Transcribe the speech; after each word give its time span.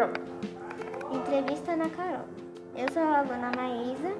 Pronto. 0.00 0.18
Entrevista 1.12 1.76
na 1.76 1.90
Carol. 1.90 2.24
Eu 2.74 2.90
sou 2.90 3.02
a 3.02 3.18
aluna 3.18 3.52
Maísa 3.54 4.16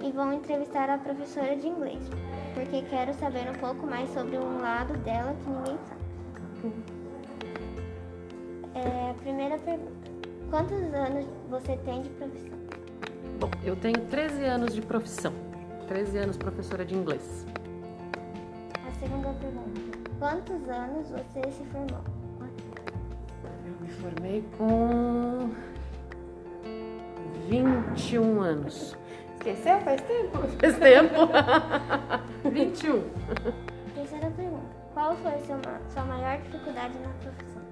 e 0.00 0.12
vou 0.12 0.32
entrevistar 0.32 0.88
a 0.88 0.96
professora 0.96 1.56
de 1.56 1.66
inglês, 1.66 1.98
porque 2.54 2.82
quero 2.82 3.12
saber 3.14 3.50
um 3.50 3.54
pouco 3.54 3.84
mais 3.84 4.08
sobre 4.10 4.38
um 4.38 4.60
lado 4.60 4.96
dela 4.98 5.34
que 5.42 5.50
ninguém 5.50 5.78
sabe. 5.88 6.74
É, 8.76 9.10
a 9.10 9.14
primeira 9.14 9.58
pergunta. 9.58 10.10
Quantos 10.50 10.94
anos 10.94 11.26
você 11.50 11.76
tem 11.78 12.02
de 12.02 12.10
profissão? 12.10 12.58
Bom, 13.40 13.50
eu 13.64 13.74
tenho 13.74 14.06
13 14.06 14.44
anos 14.44 14.72
de 14.72 14.82
profissão. 14.82 15.32
13 15.88 16.16
anos 16.16 16.36
professora 16.36 16.84
de 16.84 16.94
inglês. 16.94 17.44
A 18.86 18.92
segunda 19.00 19.30
pergunta. 19.40 19.98
Quantos 20.16 20.68
anos 20.68 21.10
você 21.10 21.50
se 21.50 21.64
formou? 21.72 22.23
Formei 24.04 24.44
com 24.58 25.50
21 27.48 28.42
anos. 28.42 28.94
Esqueceu? 29.38 29.80
Faz 29.80 30.02
tempo. 30.02 30.38
Faz 30.60 30.78
tempo? 30.78 31.14
21. 32.52 33.02
Terceira 33.94 34.30
pergunta. 34.30 34.74
Qual 34.92 35.16
foi 35.16 35.32
a 35.32 35.38
sua, 35.38 35.56
ma- 35.56 35.80
sua 35.88 36.04
maior 36.04 36.38
dificuldade 36.42 36.98
na 36.98 37.08
profissão? 37.08 37.62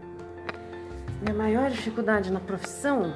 Minha 1.21 1.35
maior 1.35 1.71
dificuldade 1.71 2.33
na 2.33 2.41
profissão? 2.41 3.13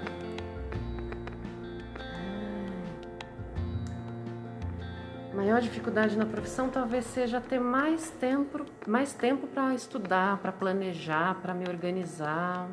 A 5.33 5.37
maior 5.37 5.61
dificuldade 5.63 6.19
na 6.19 6.27
profissão 6.27 6.69
talvez 6.69 7.07
seja 7.07 7.41
ter 7.41 7.59
mais 7.61 8.11
tempo, 8.11 8.67
mais 8.87 9.15
tempo 9.15 9.47
para 9.47 9.73
estudar, 9.75 10.37
para 10.39 10.53
planejar, 10.53 11.35
para 11.41 11.55
me 11.55 11.67
organizar, 11.67 12.69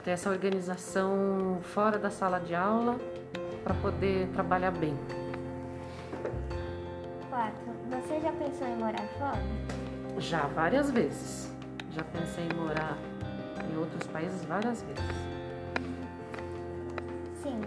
ter 0.00 0.12
essa 0.12 0.30
organização 0.30 1.60
fora 1.62 1.98
da 1.98 2.10
sala 2.10 2.38
de 2.38 2.54
aula 2.54 2.98
para 3.62 3.74
poder 3.74 4.28
trabalhar 4.28 4.70
bem. 4.70 4.96
Quatro. 7.28 7.70
Você 7.90 8.20
já 8.20 8.32
pensou 8.32 8.66
em 8.66 8.76
morar 8.76 9.06
fora? 9.18 9.42
Já 10.18 10.46
várias 10.48 10.90
vezes. 10.90 11.52
Já 11.92 12.02
pensei 12.04 12.44
em 12.44 12.56
morar 12.56 12.96
em 13.70 13.76
outros 13.76 14.06
países 14.06 14.44
várias 14.44 14.82
vezes. 14.82 15.04
Cinco. 17.42 17.66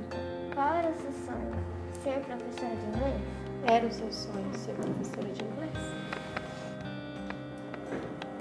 Qual 0.53 0.73
era 0.73 0.89
o 0.89 0.95
seu 0.95 1.11
sonho? 1.11 1.53
Ser 2.03 2.19
professora 2.21 2.75
de 2.75 2.85
inglês? 2.85 3.21
Era 3.65 3.85
o 3.85 3.91
seu 3.91 4.11
sonho 4.11 4.53
ser 4.53 4.73
professora 4.73 5.29
de 5.29 5.43
inglês? 5.43 5.92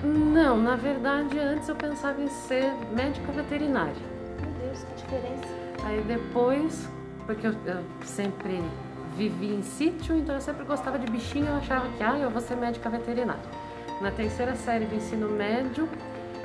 Não, 0.03 0.61
na 0.61 0.75
verdade, 0.75 1.39
antes 1.39 1.69
eu 1.69 1.77
pensava 1.77 2.21
em 2.21 2.29
ser 2.29 2.73
médica 2.93 3.31
veterinária. 3.31 3.95
Meu 4.41 4.51
Deus, 4.67 4.85
que 4.85 4.95
diferença. 5.03 5.49
Aí 5.85 6.01
depois, 6.03 6.89
porque 7.25 7.47
eu, 7.47 7.55
eu 7.65 7.85
sempre 8.05 8.61
vivi 9.17 9.55
em 9.55 9.63
sítio, 9.63 10.17
então 10.17 10.35
eu 10.35 10.41
sempre 10.41 10.65
gostava 10.65 10.99
de 10.99 11.11
bichinho, 11.11 11.47
eu 11.47 11.57
achava 11.57 11.89
que 11.91 12.03
ah, 12.03 12.19
eu 12.19 12.31
vou 12.31 12.41
ser 12.41 12.57
médica 12.57 12.91
veterinária. 12.91 13.43
Na 14.01 14.11
terceira 14.11 14.57
série 14.57 14.87
do 14.87 14.97
ensino 14.97 15.29
médio, 15.29 15.89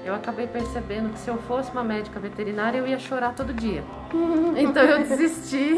eu 0.08 0.16
acabei 0.16 0.48
percebendo 0.48 1.12
que 1.12 1.20
se 1.20 1.30
eu 1.30 1.38
fosse 1.40 1.70
uma 1.72 1.84
médica 1.84 2.18
veterinária, 2.20 2.78
eu 2.78 2.88
ia 2.88 2.98
chorar 2.98 3.36
todo 3.36 3.54
dia. 3.54 3.84
Então 4.56 4.84
eu 4.84 5.00
desisti. 5.06 5.76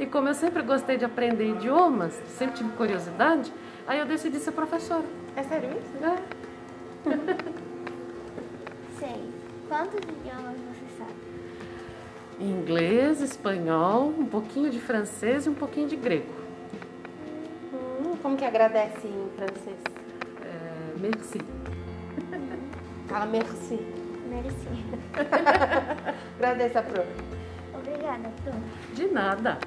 E 0.00 0.06
como 0.06 0.28
eu 0.28 0.34
sempre 0.34 0.62
gostei 0.62 0.96
de 0.96 1.04
aprender 1.04 1.48
idiomas, 1.48 2.12
sempre 2.36 2.56
tive 2.56 2.70
curiosidade, 2.70 3.52
aí 3.86 4.00
eu 4.00 4.06
decidi 4.06 4.38
ser 4.40 4.50
professora. 4.50 5.04
É 5.36 5.42
sério 5.44 5.70
isso? 5.70 6.04
É. 6.04 6.18
Seis. 8.98 9.28
Quantos 9.68 10.00
idiomas 10.00 10.56
você 10.56 10.98
sabe? 10.98 11.12
Inglês, 12.40 13.20
espanhol, 13.20 14.12
um 14.18 14.26
pouquinho 14.26 14.70
de 14.70 14.80
francês 14.80 15.46
e 15.46 15.48
um 15.48 15.54
pouquinho 15.54 15.86
de 15.86 15.94
grego. 15.94 16.32
Hum, 17.72 18.16
como 18.20 18.36
que 18.36 18.44
agradece 18.44 19.06
em 19.06 19.28
francês? 19.36 19.78
É, 20.42 20.98
merci. 20.98 21.38
Fala 23.08 23.26
merci. 23.26 23.78
Mereci. 24.28 24.68
Agradeça, 26.36 26.82
Pro. 26.88 27.02
Obrigada, 27.74 28.30
Pro. 28.44 28.52
De 28.94 29.06
nada. 29.10 29.58